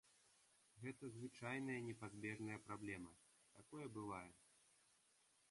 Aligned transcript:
Гэта 0.85 1.09
звычайная 1.17 1.81
непазбежная 1.89 2.57
праблема, 2.71 3.13
такое 3.61 3.85
бывае. 4.01 4.29